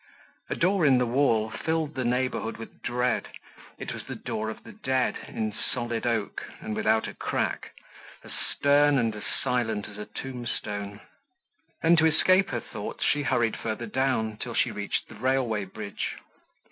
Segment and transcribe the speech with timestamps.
[0.49, 3.27] A door in the wall filled the neighborhood with dread;
[3.77, 7.73] it was the door of the dead in solid oak, and without a crack,
[8.23, 11.01] as stern and as silent as a tombstone.
[11.83, 16.15] Then to escape her thoughts, she hurried further down till she reached the railway bridge.